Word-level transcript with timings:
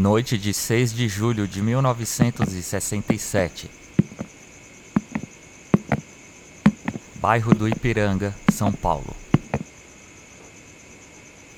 Noite 0.00 0.36
de 0.38 0.54
6 0.54 0.94
de 0.94 1.08
julho 1.08 1.46
de 1.46 1.60
1967. 1.60 3.70
Bairro 7.16 7.54
do 7.54 7.68
Ipiranga, 7.68 8.34
São 8.50 8.72
Paulo. 8.72 9.14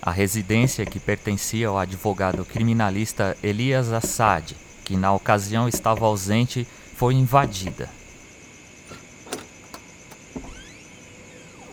A 0.02 0.10
residência 0.10 0.84
que 0.84 0.98
pertencia 0.98 1.68
ao 1.68 1.78
advogado 1.78 2.44
criminalista 2.44 3.36
Elias 3.44 3.92
Assad, 3.92 4.56
que 4.84 4.96
na 4.96 5.12
ocasião 5.12 5.68
estava 5.68 6.04
ausente, 6.04 6.66
foi 6.96 7.14
invadida. 7.14 7.88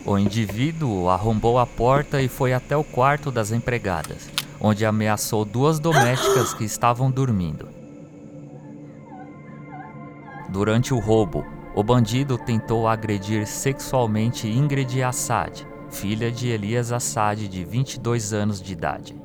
O 0.05 0.19
indivíduo 0.19 1.09
arrombou 1.09 1.57
a 1.57 1.65
porta 1.65 2.21
e 2.21 2.27
foi 2.27 2.53
até 2.53 2.77
o 2.77 2.83
quarto 2.83 3.31
das 3.31 3.51
empregadas 3.51 4.29
onde 4.61 4.85
ameaçou 4.85 5.45
duas 5.45 5.79
domésticas 5.79 6.53
que 6.53 6.63
estavam 6.63 7.09
dormindo. 7.09 7.67
Durante 10.49 10.93
o 10.93 10.99
roubo, 10.99 11.45
o 11.75 11.83
bandido 11.83 12.37
tentou 12.37 12.87
agredir 12.87 13.45
sexualmente 13.47 14.47
Ingrid 14.47 15.01
Assad, 15.03 15.65
filha 15.89 16.31
de 16.31 16.47
Elias 16.49 16.91
Assad, 16.91 17.47
de 17.47 17.63
22 17.63 18.33
anos 18.33 18.61
de 18.61 18.73
idade. 18.73 19.15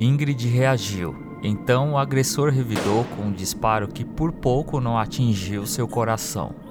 Ingrid 0.00 0.48
reagiu, 0.48 1.14
então 1.42 1.92
o 1.92 1.98
agressor 1.98 2.50
revidou 2.50 3.04
com 3.16 3.24
um 3.24 3.32
disparo 3.32 3.86
que 3.86 4.04
por 4.04 4.32
pouco 4.32 4.80
não 4.80 4.98
atingiu 4.98 5.66
seu 5.66 5.86
coração. 5.86 6.63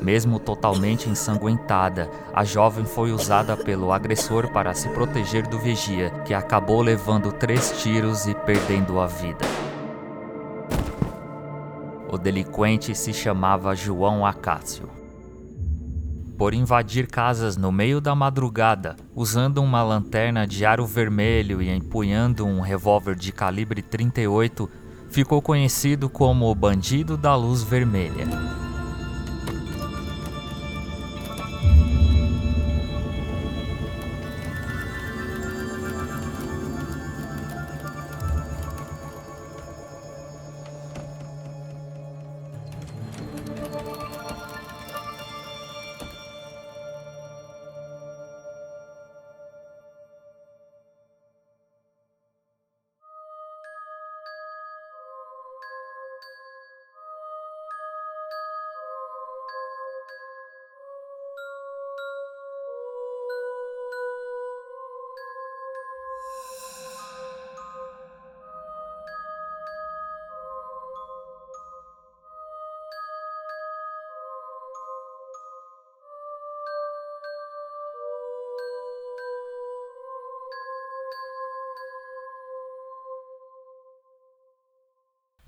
Mesmo 0.00 0.38
totalmente 0.38 1.08
ensanguentada, 1.08 2.08
a 2.32 2.44
jovem 2.44 2.84
foi 2.84 3.10
usada 3.12 3.56
pelo 3.56 3.92
agressor 3.92 4.50
para 4.52 4.72
se 4.72 4.88
proteger 4.90 5.46
do 5.48 5.58
vigia, 5.58 6.10
que 6.24 6.32
acabou 6.32 6.80
levando 6.80 7.32
três 7.32 7.82
tiros 7.82 8.26
e 8.26 8.34
perdendo 8.34 9.00
a 9.00 9.06
vida. 9.06 9.44
O 12.10 12.16
delinquente 12.16 12.94
se 12.94 13.12
chamava 13.12 13.74
João 13.74 14.24
Acácio. 14.24 14.88
Por 16.38 16.54
invadir 16.54 17.08
casas 17.08 17.56
no 17.56 17.72
meio 17.72 18.00
da 18.00 18.14
madrugada, 18.14 18.94
usando 19.14 19.58
uma 19.58 19.82
lanterna 19.82 20.46
de 20.46 20.64
aro 20.64 20.86
vermelho 20.86 21.60
e 21.60 21.68
empunhando 21.68 22.46
um 22.46 22.60
revólver 22.60 23.16
de 23.16 23.32
calibre 23.32 23.82
38, 23.82 24.70
ficou 25.10 25.42
conhecido 25.42 26.08
como 26.08 26.48
o 26.48 26.54
Bandido 26.54 27.16
da 27.16 27.34
Luz 27.34 27.64
Vermelha. 27.64 28.26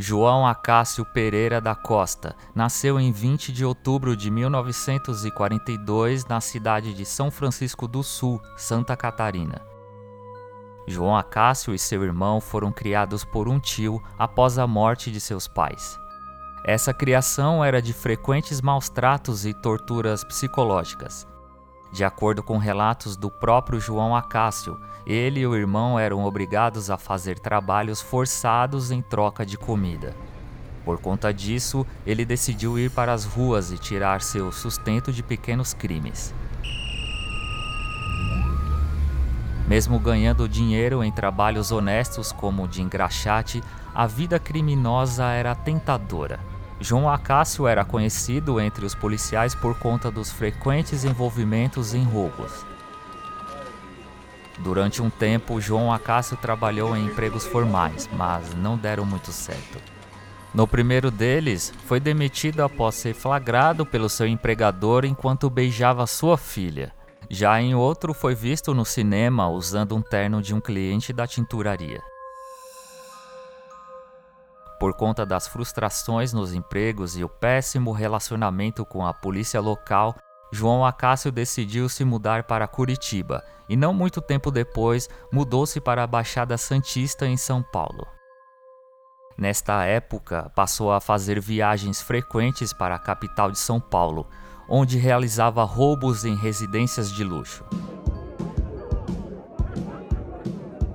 João 0.02 0.46
Acácio 0.46 1.04
Pereira 1.04 1.60
da 1.60 1.74
Costa 1.74 2.34
nasceu 2.54 2.98
em 2.98 3.12
20 3.12 3.52
de 3.52 3.66
outubro 3.66 4.16
de 4.16 4.30
1942 4.30 6.24
na 6.24 6.40
cidade 6.40 6.94
de 6.94 7.04
São 7.04 7.30
Francisco 7.30 7.86
do 7.86 8.02
Sul, 8.02 8.40
Santa 8.56 8.96
Catarina. 8.96 9.60
João 10.86 11.14
Acácio 11.14 11.74
e 11.74 11.78
seu 11.78 12.02
irmão 12.02 12.40
foram 12.40 12.72
criados 12.72 13.26
por 13.26 13.46
um 13.46 13.60
tio 13.60 14.02
após 14.18 14.58
a 14.58 14.66
morte 14.66 15.10
de 15.10 15.20
seus 15.20 15.46
pais. 15.46 16.00
Essa 16.64 16.94
criação 16.94 17.62
era 17.62 17.82
de 17.82 17.92
frequentes 17.92 18.62
maus 18.62 18.88
tratos 18.88 19.44
e 19.44 19.52
torturas 19.52 20.24
psicológicas. 20.24 21.28
De 21.92 22.04
acordo 22.04 22.42
com 22.42 22.56
relatos 22.56 23.16
do 23.16 23.28
próprio 23.30 23.80
João 23.80 24.14
Acácio, 24.14 24.80
ele 25.04 25.40
e 25.40 25.46
o 25.46 25.56
irmão 25.56 25.98
eram 25.98 26.24
obrigados 26.24 26.90
a 26.90 26.96
fazer 26.96 27.38
trabalhos 27.38 28.00
forçados 28.00 28.90
em 28.90 29.02
troca 29.02 29.44
de 29.44 29.58
comida. 29.58 30.14
Por 30.84 30.98
conta 30.98 31.32
disso, 31.32 31.86
ele 32.06 32.24
decidiu 32.24 32.78
ir 32.78 32.90
para 32.90 33.12
as 33.12 33.24
ruas 33.24 33.72
e 33.72 33.78
tirar 33.78 34.22
seu 34.22 34.52
sustento 34.52 35.12
de 35.12 35.22
pequenos 35.22 35.74
crimes. 35.74 36.34
Mesmo 39.68 40.00
ganhando 40.00 40.48
dinheiro 40.48 41.04
em 41.04 41.12
trabalhos 41.12 41.70
honestos 41.70 42.32
como 42.32 42.64
o 42.64 42.68
de 42.68 42.82
engraxate, 42.82 43.62
a 43.94 44.06
vida 44.06 44.38
criminosa 44.38 45.26
era 45.26 45.54
tentadora. 45.54 46.49
João 46.80 47.10
Acácio 47.10 47.66
era 47.66 47.84
conhecido 47.84 48.58
entre 48.58 48.86
os 48.86 48.94
policiais 48.94 49.54
por 49.54 49.78
conta 49.78 50.10
dos 50.10 50.32
frequentes 50.32 51.04
envolvimentos 51.04 51.92
em 51.92 52.02
roubos. 52.02 52.64
Durante 54.58 55.02
um 55.02 55.10
tempo, 55.10 55.60
João 55.60 55.92
Acácio 55.92 56.38
trabalhou 56.38 56.96
em 56.96 57.04
empregos 57.04 57.46
formais, 57.46 58.08
mas 58.12 58.54
não 58.54 58.78
deram 58.78 59.04
muito 59.04 59.30
certo. 59.30 59.78
No 60.54 60.66
primeiro 60.66 61.10
deles, 61.10 61.72
foi 61.86 62.00
demitido 62.00 62.62
após 62.62 62.94
ser 62.94 63.14
flagrado 63.14 63.84
pelo 63.84 64.08
seu 64.08 64.26
empregador 64.26 65.04
enquanto 65.04 65.50
beijava 65.50 66.06
sua 66.06 66.38
filha. 66.38 66.92
Já 67.28 67.60
em 67.60 67.74
outro, 67.74 68.12
foi 68.14 68.34
visto 68.34 68.74
no 68.74 68.84
cinema 68.84 69.48
usando 69.48 69.94
um 69.94 70.02
terno 70.02 70.42
de 70.42 70.54
um 70.54 70.60
cliente 70.60 71.12
da 71.12 71.26
tinturaria. 71.26 72.02
Por 74.80 74.94
conta 74.94 75.26
das 75.26 75.46
frustrações 75.46 76.32
nos 76.32 76.54
empregos 76.54 77.14
e 77.14 77.22
o 77.22 77.28
péssimo 77.28 77.92
relacionamento 77.92 78.82
com 78.86 79.06
a 79.06 79.12
polícia 79.12 79.60
local, 79.60 80.16
João 80.50 80.86
Acácio 80.86 81.30
decidiu 81.30 81.86
se 81.86 82.02
mudar 82.02 82.44
para 82.44 82.66
Curitiba 82.66 83.44
e, 83.68 83.76
não 83.76 83.92
muito 83.92 84.22
tempo 84.22 84.50
depois, 84.50 85.06
mudou-se 85.30 85.82
para 85.82 86.02
a 86.02 86.06
Baixada 86.06 86.56
Santista 86.56 87.26
em 87.26 87.36
São 87.36 87.62
Paulo. 87.62 88.08
Nesta 89.36 89.84
época, 89.84 90.50
passou 90.56 90.90
a 90.90 90.98
fazer 90.98 91.38
viagens 91.38 92.00
frequentes 92.00 92.72
para 92.72 92.94
a 92.94 92.98
capital 92.98 93.50
de 93.50 93.58
São 93.58 93.78
Paulo, 93.78 94.26
onde 94.66 94.96
realizava 94.96 95.62
roubos 95.62 96.24
em 96.24 96.34
residências 96.34 97.12
de 97.12 97.22
luxo. 97.22 97.64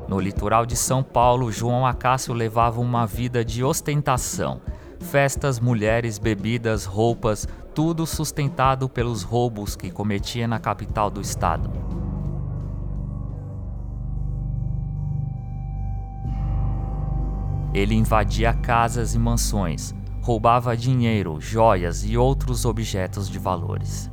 No 0.07 0.19
litoral 0.19 0.65
de 0.65 0.75
São 0.75 1.01
Paulo, 1.01 1.51
João 1.51 1.85
Acácio 1.85 2.33
levava 2.33 2.79
uma 2.79 3.07
vida 3.07 3.43
de 3.43 3.63
ostentação. 3.63 4.61
Festas, 4.99 5.59
mulheres, 5.59 6.19
bebidas, 6.19 6.85
roupas, 6.85 7.47
tudo 7.73 8.05
sustentado 8.05 8.87
pelos 8.87 9.23
roubos 9.23 9.75
que 9.75 9.91
cometia 9.91 10.47
na 10.47 10.59
capital 10.59 11.09
do 11.09 11.19
estado. 11.19 11.71
Ele 17.73 17.93
invadia 17.93 18.53
casas 18.53 19.15
e 19.15 19.19
mansões, 19.19 19.93
roubava 20.21 20.77
dinheiro, 20.77 21.41
joias 21.41 22.05
e 22.05 22.15
outros 22.15 22.63
objetos 22.63 23.29
de 23.29 23.37
valores. 23.37 24.09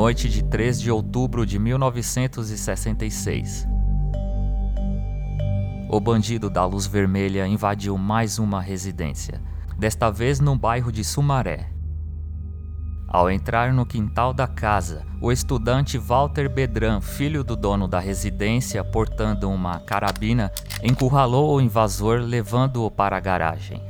Noite 0.00 0.30
de 0.30 0.42
3 0.42 0.80
de 0.80 0.90
outubro 0.90 1.44
de 1.44 1.58
1966. 1.58 3.68
O 5.90 6.00
bandido 6.00 6.48
da 6.48 6.64
luz 6.64 6.86
vermelha 6.86 7.46
invadiu 7.46 7.98
mais 7.98 8.38
uma 8.38 8.62
residência, 8.62 9.42
desta 9.78 10.10
vez 10.10 10.40
no 10.40 10.56
bairro 10.56 10.90
de 10.90 11.04
Sumaré. 11.04 11.68
Ao 13.06 13.30
entrar 13.30 13.74
no 13.74 13.84
quintal 13.84 14.32
da 14.32 14.46
casa, 14.46 15.04
o 15.20 15.30
estudante 15.30 15.98
Walter 15.98 16.48
Bedran, 16.48 17.02
filho 17.02 17.44
do 17.44 17.54
dono 17.54 17.86
da 17.86 18.00
residência, 18.00 18.82
portando 18.82 19.50
uma 19.50 19.80
carabina, 19.80 20.50
encurralou 20.82 21.54
o 21.54 21.60
invasor, 21.60 22.20
levando-o 22.20 22.90
para 22.90 23.18
a 23.18 23.20
garagem. 23.20 23.82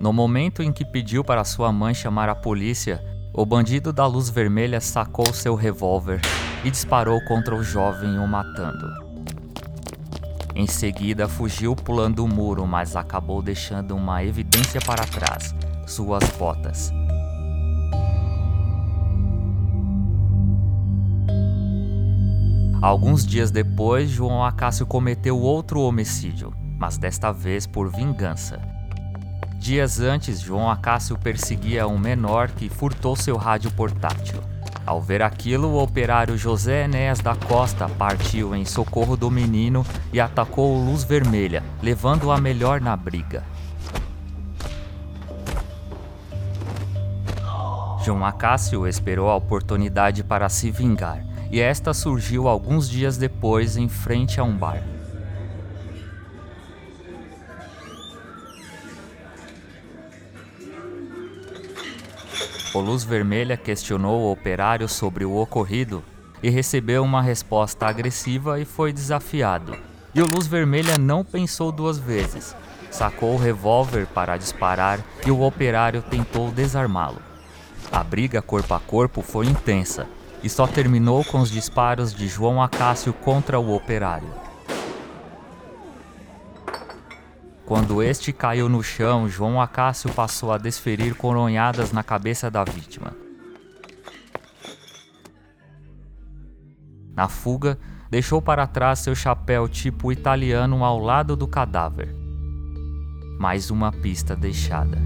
No 0.00 0.12
momento 0.12 0.60
em 0.60 0.72
que 0.72 0.84
pediu 0.84 1.22
para 1.22 1.44
sua 1.44 1.70
mãe 1.70 1.94
chamar 1.94 2.28
a 2.28 2.34
polícia, 2.34 3.11
o 3.34 3.46
bandido 3.46 3.92
da 3.92 4.06
luz 4.06 4.28
vermelha 4.28 4.80
sacou 4.80 5.32
seu 5.32 5.54
revólver 5.54 6.20
e 6.62 6.70
disparou 6.70 7.18
contra 7.24 7.54
o 7.54 7.62
jovem, 7.62 8.18
o 8.18 8.26
matando. 8.28 8.86
Em 10.54 10.66
seguida, 10.66 11.26
fugiu 11.26 11.74
pulando 11.74 12.22
o 12.22 12.28
muro, 12.28 12.66
mas 12.66 12.94
acabou 12.94 13.40
deixando 13.40 13.96
uma 13.96 14.22
evidência 14.22 14.80
para 14.82 15.06
trás: 15.06 15.54
suas 15.86 16.28
botas. 16.38 16.92
Alguns 22.82 23.24
dias 23.24 23.50
depois, 23.50 24.10
João 24.10 24.44
Acácio 24.44 24.84
cometeu 24.84 25.38
outro 25.38 25.80
homicídio, 25.80 26.52
mas 26.78 26.98
desta 26.98 27.32
vez 27.32 27.66
por 27.66 27.88
vingança. 27.88 28.71
Dias 29.62 30.00
antes, 30.00 30.40
João 30.40 30.68
Acácio 30.68 31.16
perseguia 31.16 31.86
um 31.86 31.96
menor 31.96 32.50
que 32.50 32.68
furtou 32.68 33.14
seu 33.14 33.36
rádio 33.36 33.70
portátil. 33.70 34.42
Ao 34.84 35.00
ver 35.00 35.22
aquilo, 35.22 35.68
o 35.68 35.80
operário 35.80 36.36
José 36.36 36.86
Enéas 36.86 37.20
da 37.20 37.36
Costa 37.36 37.88
partiu 37.88 38.56
em 38.56 38.64
socorro 38.64 39.16
do 39.16 39.30
menino 39.30 39.86
e 40.12 40.20
atacou 40.20 40.74
o 40.74 40.84
Luz 40.84 41.04
Vermelha, 41.04 41.62
levando-a 41.80 42.40
melhor 42.40 42.80
na 42.80 42.96
briga. 42.96 43.44
João 48.04 48.26
Acácio 48.26 48.84
esperou 48.88 49.30
a 49.30 49.36
oportunidade 49.36 50.24
para 50.24 50.48
se 50.48 50.72
vingar 50.72 51.24
e 51.52 51.60
esta 51.60 51.94
surgiu 51.94 52.48
alguns 52.48 52.90
dias 52.90 53.16
depois 53.16 53.76
em 53.76 53.88
frente 53.88 54.40
a 54.40 54.42
um 54.42 54.56
bar. 54.56 54.82
O 62.74 62.80
Luz 62.80 63.04
Vermelha 63.04 63.56
questionou 63.56 64.22
o 64.22 64.32
operário 64.32 64.88
sobre 64.88 65.24
o 65.24 65.36
ocorrido 65.36 66.02
e 66.42 66.50
recebeu 66.50 67.02
uma 67.02 67.22
resposta 67.22 67.86
agressiva 67.86 68.58
e 68.58 68.64
foi 68.64 68.92
desafiado. 68.92 69.76
E 70.14 70.20
o 70.20 70.26
Luz 70.26 70.46
Vermelha 70.46 70.98
não 70.98 71.24
pensou 71.24 71.70
duas 71.70 71.98
vezes. 71.98 72.56
Sacou 72.90 73.34
o 73.34 73.38
revólver 73.38 74.06
para 74.06 74.36
disparar 74.36 75.00
e 75.26 75.30
o 75.30 75.42
operário 75.42 76.02
tentou 76.02 76.50
desarmá-lo. 76.50 77.22
A 77.90 78.02
briga 78.02 78.42
corpo 78.42 78.74
a 78.74 78.80
corpo 78.80 79.22
foi 79.22 79.46
intensa 79.46 80.06
e 80.42 80.48
só 80.48 80.66
terminou 80.66 81.24
com 81.24 81.40
os 81.40 81.50
disparos 81.50 82.14
de 82.14 82.26
João 82.26 82.62
Acácio 82.62 83.12
contra 83.12 83.60
o 83.60 83.74
operário. 83.74 84.41
Quando 87.72 88.02
este 88.02 88.34
caiu 88.34 88.68
no 88.68 88.82
chão, 88.82 89.26
João 89.26 89.58
Acácio 89.58 90.12
passou 90.12 90.52
a 90.52 90.58
desferir 90.58 91.14
coronhadas 91.14 91.90
na 91.90 92.02
cabeça 92.02 92.50
da 92.50 92.62
vítima. 92.64 93.16
Na 97.14 97.30
fuga, 97.30 97.78
deixou 98.10 98.42
para 98.42 98.66
trás 98.66 98.98
seu 98.98 99.14
chapéu 99.14 99.66
tipo 99.66 100.12
italiano 100.12 100.84
ao 100.84 100.98
lado 100.98 101.34
do 101.34 101.48
cadáver. 101.48 102.14
Mais 103.38 103.70
uma 103.70 103.90
pista 103.90 104.36
deixada. 104.36 104.98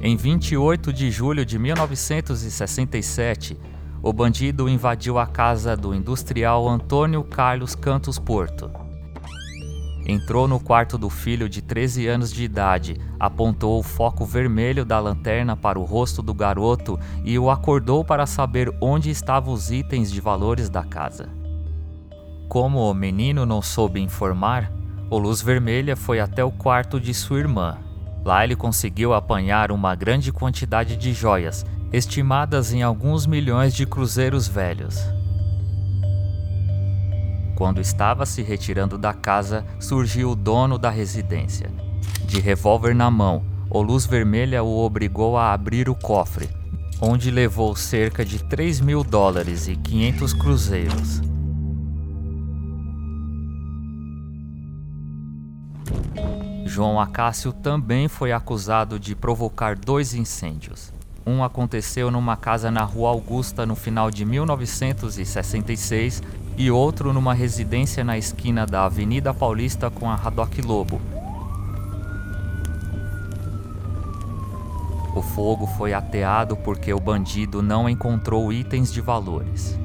Em 0.00 0.16
28 0.16 0.90
de 0.94 1.10
julho 1.10 1.44
de 1.44 1.58
1967, 1.58 3.54
o 4.08 4.12
bandido 4.12 4.70
invadiu 4.70 5.18
a 5.18 5.26
casa 5.26 5.76
do 5.76 5.94
industrial 5.94 6.66
Antônio 6.66 7.22
Carlos 7.22 7.74
Cantos 7.74 8.18
Porto. 8.18 8.70
Entrou 10.06 10.48
no 10.48 10.58
quarto 10.58 10.96
do 10.96 11.10
filho 11.10 11.46
de 11.46 11.60
13 11.60 12.06
anos 12.06 12.32
de 12.32 12.42
idade, 12.42 12.98
apontou 13.20 13.78
o 13.78 13.82
foco 13.82 14.24
vermelho 14.24 14.82
da 14.82 14.98
lanterna 14.98 15.54
para 15.54 15.78
o 15.78 15.84
rosto 15.84 16.22
do 16.22 16.32
garoto 16.32 16.98
e 17.22 17.38
o 17.38 17.50
acordou 17.50 18.02
para 18.02 18.24
saber 18.24 18.74
onde 18.80 19.10
estavam 19.10 19.52
os 19.52 19.70
itens 19.70 20.10
de 20.10 20.22
valores 20.22 20.70
da 20.70 20.82
casa. 20.82 21.28
Como 22.48 22.90
o 22.90 22.94
menino 22.94 23.44
não 23.44 23.60
soube 23.60 24.00
informar, 24.00 24.72
o 25.10 25.18
Luz 25.18 25.42
Vermelha 25.42 25.94
foi 25.94 26.18
até 26.18 26.42
o 26.42 26.50
quarto 26.50 26.98
de 26.98 27.12
sua 27.12 27.40
irmã, 27.40 27.76
Lá 28.28 28.44
ele 28.44 28.56
conseguiu 28.56 29.14
apanhar 29.14 29.72
uma 29.72 29.94
grande 29.94 30.32
quantidade 30.32 30.96
de 30.96 31.14
joias, 31.14 31.64
estimadas 31.92 32.72
em 32.72 32.82
alguns 32.82 33.26
milhões 33.26 33.74
de 33.74 33.86
cruzeiros 33.86 34.46
velhos. 34.46 34.98
Quando 37.56 37.80
estava 37.80 38.24
se 38.24 38.42
retirando 38.42 38.96
da 38.96 39.12
casa, 39.12 39.64
surgiu 39.80 40.30
o 40.30 40.36
dono 40.36 40.78
da 40.78 40.90
residência. 40.90 41.70
De 42.24 42.40
revólver 42.40 42.94
na 42.94 43.10
mão, 43.10 43.44
o 43.70 43.82
Luz 43.82 44.06
Vermelha 44.06 44.62
o 44.62 44.78
obrigou 44.84 45.36
a 45.36 45.52
abrir 45.52 45.88
o 45.88 45.94
cofre, 45.94 46.48
onde 47.00 47.30
levou 47.30 47.74
cerca 47.74 48.24
de 48.24 48.44
3 48.44 48.80
mil 48.80 49.02
dólares 49.02 49.66
e 49.66 49.74
500 49.74 50.32
cruzeiros. 50.34 51.20
João 56.64 57.00
Acácio 57.00 57.52
também 57.52 58.06
foi 58.06 58.30
acusado 58.30 59.00
de 59.00 59.16
provocar 59.16 59.74
dois 59.74 60.14
incêndios. 60.14 60.92
Um 61.28 61.44
aconteceu 61.44 62.10
numa 62.10 62.38
casa 62.38 62.70
na 62.70 62.82
Rua 62.84 63.10
Augusta 63.10 63.66
no 63.66 63.76
final 63.76 64.10
de 64.10 64.24
1966 64.24 66.22
e 66.56 66.70
outro 66.70 67.12
numa 67.12 67.34
residência 67.34 68.02
na 68.02 68.16
esquina 68.16 68.64
da 68.64 68.86
Avenida 68.86 69.34
Paulista 69.34 69.90
com 69.90 70.08
a 70.10 70.14
Radoc 70.14 70.56
Lobo. 70.64 70.98
O 75.14 75.20
fogo 75.20 75.66
foi 75.66 75.92
ateado 75.92 76.56
porque 76.56 76.94
o 76.94 76.98
bandido 76.98 77.60
não 77.60 77.90
encontrou 77.90 78.50
itens 78.50 78.90
de 78.90 79.02
valores. 79.02 79.78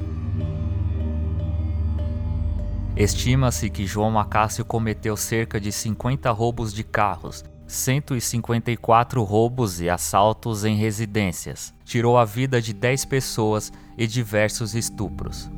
Estima-se 2.96 3.68
que 3.68 3.86
João 3.86 4.18
Acácio 4.18 4.64
cometeu 4.64 5.14
cerca 5.14 5.60
de 5.60 5.70
50 5.70 6.30
roubos 6.30 6.72
de 6.72 6.82
carros, 6.82 7.44
154 7.66 9.22
roubos 9.22 9.80
e 9.80 9.88
assaltos 9.88 10.64
em 10.64 10.76
residências, 10.76 11.74
tirou 11.84 12.18
a 12.18 12.24
vida 12.24 12.60
de 12.60 12.72
10 12.72 13.04
pessoas 13.06 13.72
e 13.96 14.06
diversos 14.06 14.74
estupros. 14.74 15.50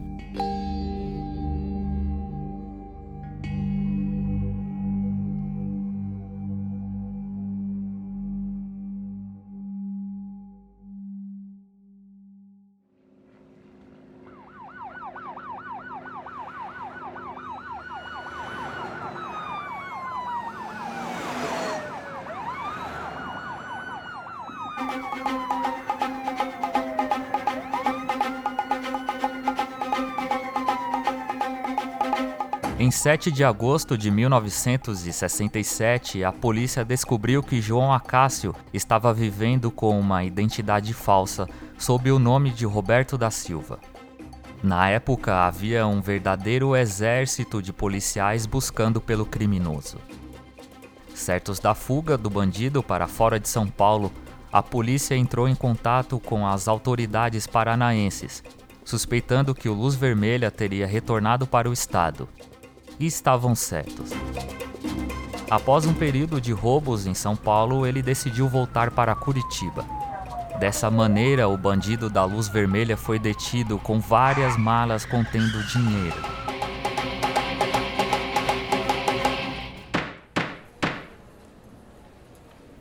Em 32.78 32.90
7 32.90 33.32
de 33.32 33.42
agosto 33.42 33.96
de 33.98 34.10
1967, 34.10 36.22
a 36.22 36.30
polícia 36.30 36.84
descobriu 36.84 37.42
que 37.42 37.58
João 37.60 37.90
Acácio 37.92 38.54
estava 38.72 39.12
vivendo 39.14 39.70
com 39.70 39.98
uma 39.98 40.22
identidade 40.22 40.92
falsa 40.92 41.48
sob 41.78 42.12
o 42.12 42.18
nome 42.18 42.50
de 42.50 42.66
Roberto 42.66 43.18
da 43.18 43.30
Silva. 43.30 43.80
Na 44.62 44.90
época, 44.90 45.46
havia 45.46 45.86
um 45.86 46.02
verdadeiro 46.02 46.76
exército 46.76 47.62
de 47.62 47.72
policiais 47.72 48.44
buscando 48.46 49.00
pelo 49.00 49.24
criminoso. 49.24 49.96
Certos 51.14 51.58
da 51.58 51.74
fuga 51.74 52.18
do 52.18 52.28
bandido 52.28 52.82
para 52.82 53.08
fora 53.08 53.40
de 53.40 53.48
São 53.48 53.66
Paulo, 53.66 54.12
a 54.52 54.62
polícia 54.62 55.14
entrou 55.14 55.48
em 55.48 55.54
contato 55.54 56.18
com 56.18 56.46
as 56.46 56.68
autoridades 56.68 57.46
paranaenses, 57.46 58.42
suspeitando 58.84 59.54
que 59.54 59.68
o 59.68 59.74
Luz 59.74 59.94
Vermelha 59.94 60.50
teria 60.50 60.86
retornado 60.86 61.46
para 61.46 61.68
o 61.68 61.72
estado. 61.72 62.28
E 62.98 63.06
estavam 63.06 63.54
certos. 63.54 64.10
Após 65.50 65.86
um 65.86 65.94
período 65.94 66.40
de 66.40 66.52
roubos 66.52 67.06
em 67.06 67.14
São 67.14 67.36
Paulo, 67.36 67.86
ele 67.86 68.02
decidiu 68.02 68.48
voltar 68.48 68.90
para 68.90 69.14
Curitiba. 69.14 69.84
Dessa 70.58 70.90
maneira, 70.90 71.48
o 71.48 71.56
bandido 71.56 72.08
da 72.08 72.24
Luz 72.24 72.48
Vermelha 72.48 72.96
foi 72.96 73.18
detido 73.18 73.78
com 73.78 74.00
várias 74.00 74.56
malas 74.56 75.04
contendo 75.04 75.62
dinheiro. 75.66 76.16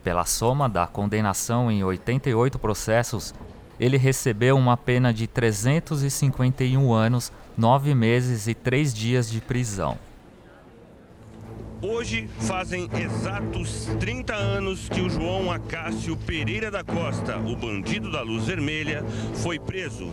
Pela 0.06 0.24
soma 0.24 0.70
da 0.70 0.86
condenação 0.86 1.72
em 1.72 1.84
88 1.84 2.60
processos, 2.60 3.34
ele 3.80 3.98
recebeu 3.98 4.56
uma 4.56 4.78
pena 4.78 5.12
de 5.12 5.26
351 5.26 6.94
anos, 6.94 7.32
9 7.58 7.96
meses 7.96 8.46
e 8.46 8.54
3 8.54 8.94
dias 8.94 9.28
de 9.28 9.42
prisão. 9.42 9.98
Hoje 11.82 12.30
fazem 12.42 12.88
exatos 12.94 13.88
30 14.00 14.36
anos 14.36 14.88
que 14.88 15.02
o 15.02 15.10
João 15.10 15.52
Acácio 15.52 16.16
Pereira 16.16 16.70
da 16.70 16.84
Costa, 16.84 17.40
o 17.40 17.56
bandido 17.56 18.12
da 18.12 18.22
luz 18.22 18.46
vermelha, 18.46 19.04
foi 19.34 19.58
preso 19.58 20.12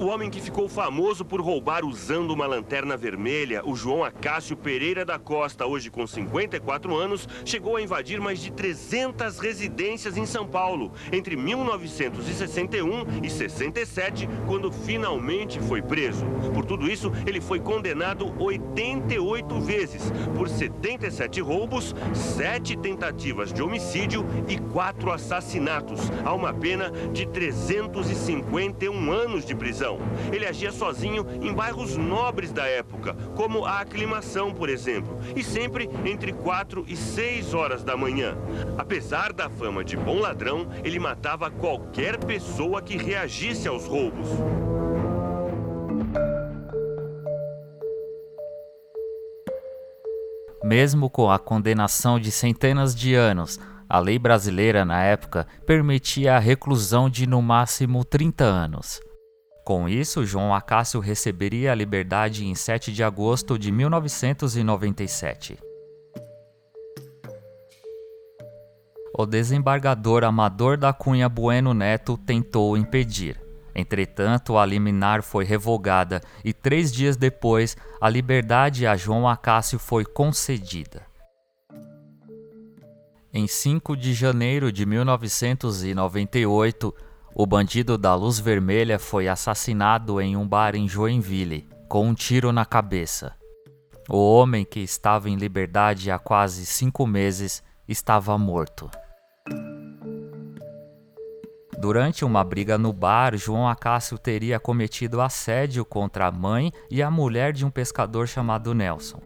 o 0.00 0.06
homem 0.06 0.30
que 0.30 0.40
ficou 0.40 0.66
famoso 0.66 1.26
por 1.26 1.42
roubar 1.42 1.84
usando 1.84 2.30
uma 2.30 2.46
lanterna 2.46 2.96
vermelha, 2.96 3.60
o 3.66 3.76
João 3.76 4.02
Acácio 4.02 4.56
Pereira 4.56 5.04
da 5.04 5.18
Costa, 5.18 5.66
hoje 5.66 5.90
com 5.90 6.06
54 6.06 6.96
anos, 6.96 7.28
chegou 7.44 7.76
a 7.76 7.82
invadir 7.82 8.18
mais 8.18 8.40
de 8.40 8.50
300 8.50 9.38
residências 9.38 10.16
em 10.16 10.24
São 10.24 10.46
Paulo, 10.46 10.90
entre 11.12 11.36
1961 11.36 13.22
e 13.22 13.28
67, 13.28 14.26
quando 14.46 14.72
finalmente 14.72 15.60
foi 15.60 15.82
preso. 15.82 16.24
Por 16.54 16.64
tudo 16.64 16.90
isso, 16.90 17.12
ele 17.26 17.40
foi 17.40 17.60
condenado 17.60 18.34
88 18.42 19.60
vezes, 19.60 20.10
por 20.34 20.48
77 20.48 21.42
roubos, 21.42 21.94
7 22.14 22.74
tentativas 22.78 23.52
de 23.52 23.62
homicídio 23.62 24.24
e 24.48 24.56
4 24.56 25.12
assassinatos, 25.12 26.00
a 26.24 26.32
uma 26.32 26.54
pena 26.54 26.90
de 27.12 27.26
351 27.26 29.12
anos 29.12 29.44
de 29.44 29.54
prisão. 29.54 29.89
Ele 30.32 30.46
agia 30.46 30.70
sozinho 30.70 31.26
em 31.40 31.52
bairros 31.52 31.96
nobres 31.96 32.52
da 32.52 32.66
época, 32.66 33.14
como 33.34 33.64
a 33.64 33.80
Aclimação, 33.80 34.52
por 34.52 34.68
exemplo, 34.68 35.18
e 35.34 35.42
sempre 35.42 35.88
entre 36.04 36.32
4 36.32 36.84
e 36.86 36.96
6 36.96 37.54
horas 37.54 37.82
da 37.82 37.96
manhã. 37.96 38.36
Apesar 38.76 39.32
da 39.32 39.48
fama 39.48 39.84
de 39.84 39.96
bom 39.96 40.20
ladrão, 40.20 40.68
ele 40.84 40.98
matava 40.98 41.50
qualquer 41.50 42.18
pessoa 42.18 42.82
que 42.82 42.96
reagisse 42.96 43.66
aos 43.66 43.86
roubos. 43.86 44.28
Mesmo 50.62 51.10
com 51.10 51.30
a 51.30 51.38
condenação 51.38 52.20
de 52.20 52.30
centenas 52.30 52.94
de 52.94 53.14
anos, 53.14 53.58
a 53.88 53.98
lei 53.98 54.20
brasileira 54.20 54.84
na 54.84 55.02
época 55.02 55.44
permitia 55.66 56.36
a 56.36 56.38
reclusão 56.38 57.10
de 57.10 57.26
no 57.26 57.42
máximo 57.42 58.04
30 58.04 58.44
anos. 58.44 59.00
Com 59.64 59.88
isso, 59.88 60.24
João 60.24 60.54
Acácio 60.54 61.00
receberia 61.00 61.72
a 61.72 61.74
liberdade 61.74 62.46
em 62.46 62.54
7 62.54 62.92
de 62.92 63.04
agosto 63.04 63.58
de 63.58 63.70
1997. 63.70 65.58
O 69.12 69.26
desembargador 69.26 70.24
Amador 70.24 70.78
da 70.78 70.92
Cunha 70.92 71.28
Bueno 71.28 71.74
Neto 71.74 72.16
tentou 72.16 72.76
impedir. 72.76 73.40
Entretanto, 73.74 74.56
a 74.56 74.64
liminar 74.64 75.22
foi 75.22 75.44
revogada 75.44 76.20
e 76.44 76.52
três 76.52 76.92
dias 76.92 77.16
depois, 77.16 77.76
a 78.00 78.08
liberdade 78.08 78.86
a 78.86 78.96
João 78.96 79.28
Acácio 79.28 79.78
foi 79.78 80.04
concedida. 80.04 81.02
Em 83.32 83.46
5 83.46 83.96
de 83.96 84.12
janeiro 84.12 84.72
de 84.72 84.84
1998, 84.84 86.92
o 87.34 87.46
bandido 87.46 87.96
da 87.96 88.14
luz 88.14 88.38
vermelha 88.38 88.98
foi 88.98 89.28
assassinado 89.28 90.20
em 90.20 90.36
um 90.36 90.46
bar 90.46 90.74
em 90.74 90.88
Joinville, 90.88 91.68
com 91.88 92.08
um 92.08 92.14
tiro 92.14 92.52
na 92.52 92.64
cabeça. 92.64 93.34
O 94.08 94.18
homem 94.34 94.64
que 94.64 94.80
estava 94.80 95.30
em 95.30 95.36
liberdade 95.36 96.10
há 96.10 96.18
quase 96.18 96.66
cinco 96.66 97.06
meses 97.06 97.62
estava 97.86 98.36
morto. 98.36 98.90
Durante 101.78 102.24
uma 102.24 102.44
briga 102.44 102.76
no 102.76 102.92
bar, 102.92 103.36
João 103.36 103.66
Acácio 103.66 104.18
teria 104.18 104.60
cometido 104.60 105.20
assédio 105.20 105.84
contra 105.84 106.26
a 106.26 106.30
mãe 106.30 106.70
e 106.90 107.02
a 107.02 107.10
mulher 107.10 107.52
de 107.52 107.64
um 107.64 107.70
pescador 107.70 108.28
chamado 108.28 108.74
Nelson. 108.74 109.20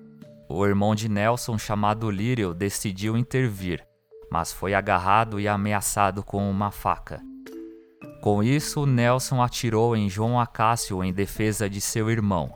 O 0.48 0.64
irmão 0.64 0.94
de 0.94 1.08
Nelson, 1.08 1.58
chamado 1.58 2.10
Lírio, 2.10 2.54
decidiu 2.54 3.16
intervir, 3.16 3.84
mas 4.30 4.52
foi 4.52 4.72
agarrado 4.72 5.40
e 5.40 5.48
ameaçado 5.48 6.22
com 6.22 6.48
uma 6.48 6.70
faca. 6.70 7.20
Com 8.24 8.42
isso, 8.42 8.86
Nelson 8.86 9.42
atirou 9.42 9.94
em 9.94 10.08
João 10.08 10.40
Acácio 10.40 11.04
em 11.04 11.12
defesa 11.12 11.68
de 11.68 11.78
seu 11.78 12.10
irmão. 12.10 12.50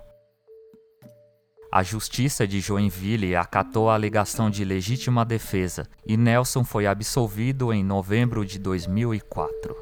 A 1.70 1.82
justiça 1.82 2.48
de 2.48 2.58
Joinville 2.58 3.36
acatou 3.36 3.90
a 3.90 3.94
alegação 3.94 4.48
de 4.48 4.64
legítima 4.64 5.26
defesa 5.26 5.86
e 6.06 6.16
Nelson 6.16 6.64
foi 6.64 6.86
absolvido 6.86 7.70
em 7.70 7.84
novembro 7.84 8.46
de 8.46 8.58
2004. 8.58 9.76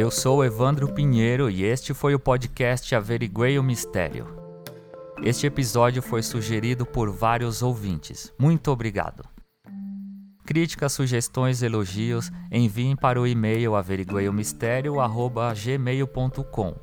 Eu 0.00 0.10
sou 0.10 0.42
Evandro 0.42 0.90
Pinheiro 0.90 1.50
e 1.50 1.62
este 1.62 1.92
foi 1.92 2.14
o 2.14 2.18
podcast 2.18 2.94
Averiguei 2.94 3.58
o 3.58 3.62
Mistério. 3.62 4.34
Este 5.22 5.46
episódio 5.46 6.00
foi 6.00 6.22
sugerido 6.22 6.86
por 6.86 7.10
vários 7.10 7.60
ouvintes. 7.60 8.32
Muito 8.38 8.70
obrigado. 8.70 9.22
Críticas, 10.46 10.94
sugestões, 10.94 11.62
elogios, 11.62 12.32
enviem 12.50 12.96
para 12.96 13.20
o 13.20 13.26
e-mail 13.26 13.76
averigueiomistério@gmail.com. 13.76 16.74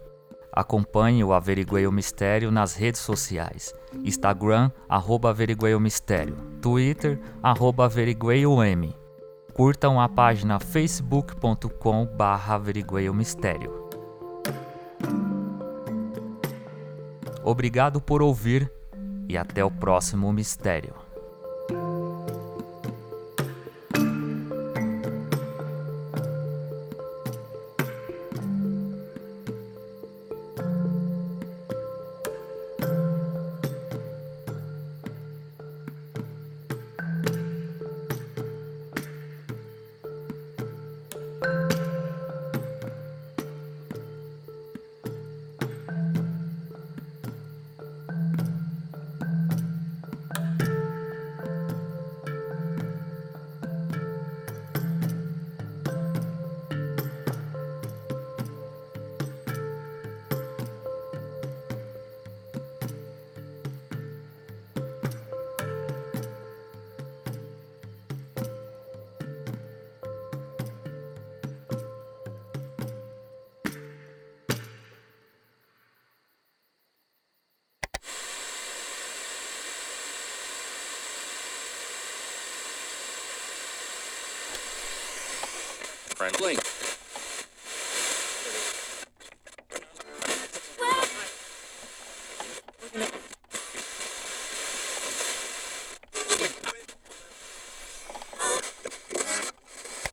Acompanhe 0.54 1.24
o 1.24 1.34
Averiguei 1.34 1.88
o 1.88 1.92
Mistério 1.92 2.52
nas 2.52 2.76
redes 2.76 3.02
sociais: 3.02 3.74
Instagram 4.04 4.70
arroba 4.88 5.36
Mistério, 5.80 6.38
Twitter 6.62 7.20
arroba 7.42 7.86
AverigueioM 7.86 8.94
curtam 9.58 10.00
a 10.00 10.08
página 10.08 10.60
facebook.com 10.60 12.06
barra 12.06 12.60
Mistério. 13.12 13.90
Obrigado 17.44 18.00
por 18.00 18.22
ouvir 18.22 18.72
e 19.28 19.36
até 19.36 19.66
o 19.66 19.72
próximo 19.72 20.32
mistério. 20.32 21.07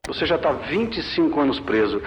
Você 0.07 0.25
já 0.25 0.35
está 0.35 0.51
25 0.51 1.39
anos 1.39 1.59
preso. 1.59 2.01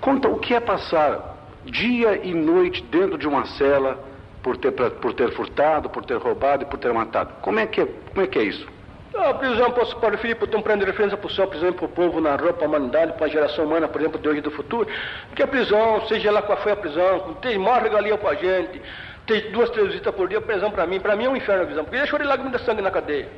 Conta 0.00 0.28
o 0.28 0.38
que 0.40 0.52
é 0.52 0.60
passar 0.60 1.32
dia 1.64 2.16
e 2.24 2.34
noite 2.34 2.82
dentro 2.82 3.16
de 3.16 3.28
uma 3.28 3.46
cela, 3.46 4.02
por 4.42 4.56
ter, 4.56 4.72
por 4.72 5.14
ter 5.14 5.32
furtado, 5.32 5.88
por 5.88 6.04
ter 6.04 6.16
roubado 6.16 6.64
e 6.64 6.66
por 6.66 6.78
ter 6.78 6.92
matado. 6.92 7.34
Como 7.40 7.60
é 7.60 7.66
que 7.66 7.80
é, 7.80 7.86
como 7.86 8.20
é, 8.20 8.26
que 8.26 8.38
é 8.38 8.42
isso? 8.42 8.66
A 9.14 9.34
prisão, 9.34 9.70
posso, 9.72 9.94
para 9.96 10.14
o 10.14 10.18
Filipe, 10.18 10.44
estou 10.44 10.62
prendendo 10.62 10.86
referência 10.86 11.18
para 11.18 11.26
o 11.26 11.30
céu, 11.30 11.50
exemplo, 11.52 11.74
para 11.74 11.84
o 11.86 11.88
povo 11.88 12.20
na 12.20 12.36
para 12.36 12.64
a 12.64 12.66
humanidade, 12.66 13.12
para 13.12 13.26
a 13.26 13.28
geração 13.28 13.66
humana, 13.66 13.86
por 13.86 14.00
exemplo, 14.00 14.18
de 14.18 14.26
hoje 14.26 14.38
e 14.38 14.42
do 14.42 14.50
futuro, 14.50 14.88
que 15.36 15.42
a 15.42 15.46
prisão, 15.46 16.06
seja 16.08 16.30
lá 16.30 16.40
qual 16.40 16.56
foi 16.58 16.72
a 16.72 16.76
prisão, 16.76 17.34
tem 17.42 17.58
mais 17.58 17.82
regalia 17.82 18.16
para 18.16 18.30
a 18.30 18.34
gente, 18.34 18.80
tem 19.26 19.50
duas, 19.52 19.68
três 19.70 19.88
visitas 19.88 20.14
por 20.14 20.28
dia, 20.28 20.40
prisão 20.40 20.70
para 20.70 20.86
mim, 20.86 20.98
para 20.98 21.14
mim 21.14 21.26
é 21.26 21.28
um 21.28 21.36
inferno 21.36 21.62
a 21.62 21.66
prisão, 21.66 21.84
porque 21.84 21.98
eu 21.98 22.06
chorei 22.06 22.26
lágrimas 22.26 22.58
de 22.58 22.66
sangue 22.66 22.80
na 22.80 22.90
cadeia. 22.90 23.28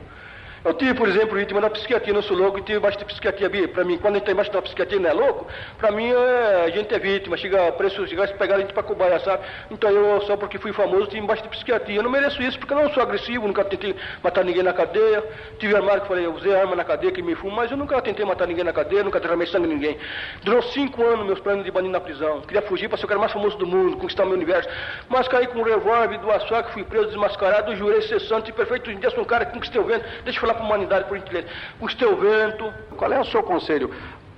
Eu 0.64 0.73
tive, 0.73 0.94
por 0.94 1.06
exemplo, 1.06 1.37
vítima 1.37 1.61
da 1.61 1.68
psiquiatria, 1.68 2.14
não 2.14 2.23
sou 2.23 2.35
louco, 2.35 2.59
e 2.59 2.62
tive 2.62 2.80
de 2.80 3.04
psiquiatria. 3.04 3.68
Para 3.68 3.85
mim, 3.85 3.99
quando 3.99 4.14
a 4.14 4.16
gente 4.16 4.23
está 4.23 4.33
embaixo 4.33 4.50
da 4.50 4.62
psiquiatria 4.62 4.99
não 4.99 5.11
é 5.11 5.12
louco, 5.12 5.47
para 5.76 5.90
mim 5.90 6.11
é, 6.11 6.64
a 6.64 6.71
gente 6.71 6.94
é 6.94 6.99
vítima, 6.99 7.37
chega 7.37 7.68
a 7.68 7.73
preço, 7.73 8.06
chegar 8.06 8.25
a 8.25 8.28
pegar 8.28 8.56
a 8.56 8.61
gente 8.61 8.73
para 8.73 8.83
cobaia, 8.83 9.21
sabe? 9.21 9.44
Então 9.71 9.90
eu, 9.90 10.23
só 10.23 10.38
porque 10.38 10.59
fui 10.59 10.73
famoso, 10.73 11.09
tive 11.09 11.18
embaixo 11.18 11.42
de 11.42 11.50
psiquiatria. 11.50 11.97
Eu 11.97 12.02
não 12.02 12.11
mereço 12.11 12.42
isso, 12.42 12.59
porque 12.59 12.73
eu 12.73 12.78
não 12.78 12.90
sou 12.94 13.02
agressivo, 13.02 13.47
nunca 13.47 13.62
tentei 13.62 13.94
matar 14.23 14.42
ninguém 14.42 14.62
na 14.62 14.73
cadeia. 14.73 15.23
Tive 15.59 15.76
armário 15.76 16.00
que 16.00 16.09
falei, 16.09 16.25
eu 16.25 16.33
usei 16.33 16.56
arma 16.56 16.75
na 16.75 16.85
cadeia, 16.85 17.12
que 17.12 17.21
me 17.21 17.35
fumo, 17.35 17.54
mas 17.54 17.71
eu 17.71 17.76
nunca 17.76 18.00
tentei 18.00 18.25
matar 18.25 18.49
ninguém 18.49 18.64
na 18.64 18.73
cadeia, 18.73 19.04
nunca 19.04 19.21
derramei 19.21 19.47
sangue 19.47 19.66
em 19.66 19.75
ninguém. 19.75 19.99
Durou 20.44 20.62
cinco 20.62 21.04
anos 21.04 21.26
meus 21.26 21.40
planos 21.40 21.62
de 21.62 21.71
bandido 21.71 21.92
na 21.92 22.00
prisão. 22.00 22.40
Queria 22.40 22.62
fugir 22.62 22.88
para 22.88 22.97
ser 22.97 23.04
o 23.04 23.09
cara 23.09 23.21
mais 23.21 23.33
famoso 23.33 23.59
do 23.59 23.66
mundo, 23.66 23.99
conquistar 23.99 24.23
o 24.23 24.26
meu 24.26 24.37
universo. 24.37 24.71
Mas 25.11 25.28
caí 25.28 25.47
com 25.47 25.59
um 25.59 25.62
revólver, 25.62 26.16
duas 26.21 26.42
facas, 26.49 26.73
fui 26.73 26.85
preso, 26.85 27.09
desmascarado, 27.09 27.76
jurei 27.76 28.00
ser 28.00 28.18
santo 28.23 28.49
e 28.49 28.52
perfeito. 28.54 28.90
Sou 29.11 29.23
um 29.23 29.26
cara 29.26 29.44
que 29.44 29.52
conquistei 29.52 29.78
o 29.78 29.85
vento. 29.85 30.06
Deixa 30.25 30.38
eu 30.38 30.40
falar 30.40 30.53
para 30.54 30.62
a 30.62 30.66
humanidade, 30.66 31.04
por 31.06 31.18
gentileza. 31.18 31.46
O 31.80 31.88
teu 31.88 32.16
vento. 32.16 32.73
Qual 32.96 33.12
é 33.12 33.20
o 33.20 33.25
seu 33.25 33.42
conselho 33.42 33.90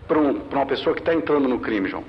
para 0.09 0.19
um, 0.19 0.43
uma 0.51 0.67
pessoa 0.67 0.95
que 0.95 1.01
está 1.01 1.15
entrando 1.15 1.49
no 1.49 1.61
crime, 1.61 1.89
João? 1.89 2.05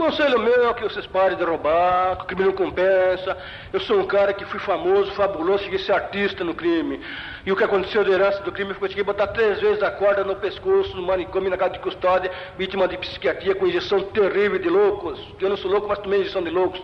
Conselho 0.00 0.38
meu 0.38 0.70
é 0.70 0.72
que 0.72 0.82
vocês 0.82 1.06
parem 1.06 1.36
de 1.36 1.44
roubar, 1.44 2.16
que 2.16 2.22
o 2.22 2.26
crime 2.26 2.44
não 2.44 2.52
compensa. 2.52 3.36
Eu 3.70 3.80
sou 3.80 4.00
um 4.00 4.06
cara 4.06 4.32
que 4.32 4.46
fui 4.46 4.58
famoso, 4.58 5.12
fabuloso, 5.12 5.64
cheguei 5.64 5.78
a 5.78 5.82
ser 5.82 5.92
artista 5.92 6.42
no 6.42 6.54
crime. 6.54 6.98
E 7.44 7.52
o 7.52 7.56
que 7.56 7.62
aconteceu 7.62 8.02
de 8.02 8.10
herança 8.10 8.42
do 8.42 8.50
crime 8.50 8.72
foi 8.72 8.78
que 8.78 8.84
eu 8.84 8.88
cheguei 8.96 9.02
a 9.02 9.12
botar 9.12 9.26
três 9.26 9.60
vezes 9.60 9.82
a 9.82 9.90
corda 9.90 10.24
no 10.24 10.36
pescoço, 10.36 10.96
no 10.96 11.02
manicômio, 11.02 11.50
na 11.50 11.58
casa 11.58 11.74
de 11.74 11.80
custódia, 11.80 12.30
vítima 12.56 12.88
de 12.88 12.96
psiquiatria 12.96 13.54
com 13.54 13.66
injeção 13.66 14.00
terrível 14.04 14.58
de 14.58 14.70
loucos. 14.70 15.20
Eu 15.38 15.50
não 15.50 15.58
sou 15.58 15.70
louco, 15.70 15.86
mas 15.86 15.98
tomei 15.98 16.22
injeção 16.22 16.42
de 16.42 16.50
loucos 16.50 16.80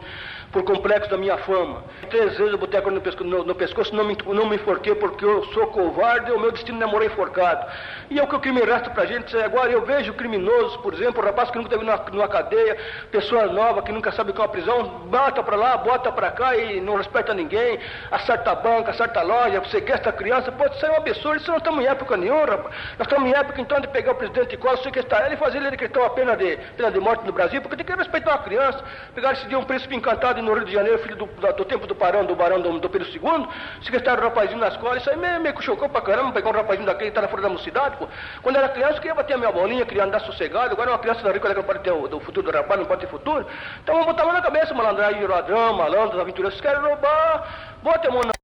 por 0.53 0.63
complexo 0.63 1.11
da 1.11 1.17
minha 1.17 1.37
fama. 1.39 1.83
Três 2.11 2.37
vezes 2.37 2.53
eu 2.53 2.59
botei 2.59 2.79
a 2.79 2.83
corda 2.83 2.97
no 2.97 3.03
pescoço, 3.03 3.29
no, 3.29 3.45
no 3.45 3.55
pescoço 3.55 3.95
não, 3.95 4.05
me, 4.05 4.17
não 4.27 4.47
me 4.47 4.57
enforquei 4.57 4.95
porque 4.95 5.25
eu 5.25 5.45
sou 5.53 5.67
covarde 5.69 6.31
o 6.33 6.41
meu 6.41 6.53
destino 6.53 6.83
é 6.83 6.87
morar 6.87 7.07
enforcado. 7.07 7.67
E 8.11 8.19
é 8.19 8.23
o 8.23 8.27
que 8.27 8.37
o 8.37 8.41
crime 8.41 8.61
resta 8.61 8.91
pra 8.91 9.07
gente. 9.07 9.37
Agora 9.37 9.71
eu 9.71 9.85
vejo 9.85 10.13
criminosos, 10.15 10.77
por 10.79 10.95
exemplo, 10.95 11.23
um 11.23 11.27
rapaz 11.27 11.51
que 11.51 11.59
nunca 11.59 11.71
teve 11.71 11.85
numa, 11.85 11.97
numa 12.13 12.29
cadeia, 12.29 12.77
pessoa 13.11 13.47
nova 13.47 13.83
que 13.83 13.93
nunca 13.93 14.13
sabe 14.13 14.31
o 14.31 14.35
que 14.35 14.41
é 14.41 14.45
uma 14.45 14.51
prisão, 14.51 14.85
bota 15.07 15.43
pra 15.43 15.57
lá, 15.57 15.77
bota 15.79 16.11
pra 16.13 16.31
cá 16.31 16.57
e 16.57 16.81
não 16.81 16.97
respeita 16.97 17.35
ninguém, 17.35 17.79
acerta 18.11 18.53
a 18.53 18.55
banca, 18.55 18.91
acerta 18.91 19.21
a 19.21 19.23
loja, 19.23 19.61
você 19.61 19.79
a 19.79 20.13
criança, 20.13 20.53
pode 20.53 20.79
ser 20.79 20.91
uma 20.91 21.01
pessoa, 21.01 21.37
isso 21.37 21.51
não 21.51 21.59
estamos 21.59 21.83
em 21.83 21.87
época 21.87 22.17
nenhuma, 22.17 22.45
rapaz. 22.45 22.75
Nós 22.99 23.07
estamos 23.07 23.29
em 23.29 23.35
época 23.35 23.61
então 23.61 23.81
de 23.81 23.89
pegar 23.89 24.13
o 24.13 24.15
presidente 24.15 24.51
de 24.51 24.57
cola, 24.57 24.77
sequestrar 24.79 25.27
ele 25.27 25.35
e 25.35 25.39
fazer 25.39 25.59
ele 25.59 25.71
decretar 25.71 26.03
uma 26.03 26.11
pena 26.11 26.37
de, 26.37 26.57
pena 26.77 26.91
de 26.91 27.01
morte 27.01 27.25
no 27.25 27.33
Brasil, 27.33 27.61
porque 27.61 27.77
tem 27.77 27.87
que 27.87 27.93
respeitar 27.95 28.33
uma 28.33 28.43
criança. 28.43 28.83
Pegar 29.15 29.33
esse 29.33 29.47
dia 29.47 29.59
um 29.59 29.65
príncipe 29.65 29.95
encantado 29.95 30.36
no 30.43 30.55
Rio 30.55 30.65
de 30.65 30.73
Janeiro, 30.73 30.99
filho 30.99 31.17
do, 31.17 31.27
do, 31.27 31.65
tempo 31.65 31.87
do 31.87 31.95
Barão, 31.95 32.25
do 32.25 32.35
Barão 32.35 32.61
do, 32.61 32.79
do 32.79 32.89
Pedro 32.89 33.09
II, 33.09 33.49
sequestraram 33.83 34.23
o 34.23 34.25
rapazinho 34.27 34.59
na 34.59 34.69
escola, 34.69 34.97
isso 34.97 35.11
aí 35.11 35.17
me, 35.17 35.39
me 35.39 35.63
chocou 35.63 35.89
pra 35.89 36.01
caramba, 36.01 36.33
pegar 36.33 36.51
um 36.51 36.53
rapazinho 36.53 36.87
daquele 36.87 37.11
que 37.11 37.15
tá 37.15 37.23
na 37.23 37.29
fora 37.29 37.43
da 37.43 37.49
mocidade, 37.49 37.97
pô. 37.97 38.07
Quando 38.43 38.57
era 38.57 38.69
criança, 38.69 38.95
eu 38.95 39.01
queria 39.01 39.15
bater 39.15 39.35
a 39.35 39.39
minha 39.39 39.53
bolinha, 39.53 39.85
queria 39.85 40.05
andar 40.05 40.21
sossegado, 40.21 40.73
agora 40.73 40.91
uma 40.91 40.99
criança 40.99 41.23
da 41.23 41.33
rica 41.33 41.53
não 41.53 41.63
pode 41.63 41.81
ter 41.81 41.91
o 41.91 42.09
do 42.09 42.21
futuro 42.21 42.51
do 42.51 42.57
rapaz, 42.57 42.79
não 42.79 42.87
pode 42.87 43.01
ter 43.01 43.09
futuro. 43.09 43.47
Então 43.83 43.95
vamos 43.95 44.07
botar 44.09 44.23
a 44.23 44.27
mão 44.27 44.35
na 44.35 44.43
cabeça, 44.43 44.75
malandragem, 44.75 45.27
ladrão, 45.27 45.73
malandro, 45.75 46.21
aventureiros, 46.21 46.59
vocês 46.59 46.61
querem 46.61 46.87
roubar, 46.87 47.77
bota 47.83 48.09
a 48.09 48.11
mão 48.11 48.23
na 48.23 48.36